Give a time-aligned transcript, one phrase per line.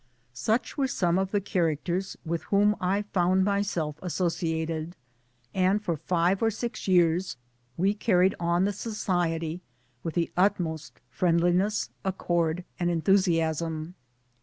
[0.33, 4.95] Such were some of the characters with whom I found myself associated,
[5.53, 7.37] and for five or six years
[7.77, 9.61] we carried on the Society
[10.01, 13.93] with the utmost friendli ness, accord and enthusiasm.